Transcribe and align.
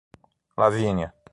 Lavínia 0.57 1.13